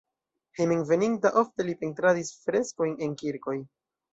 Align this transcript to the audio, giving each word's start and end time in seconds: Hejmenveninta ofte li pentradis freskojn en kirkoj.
Hejmenveninta 0.59 1.31
ofte 1.41 1.65
li 1.69 1.75
pentradis 1.83 2.33
freskojn 2.47 2.99
en 3.09 3.17
kirkoj. 3.25 3.59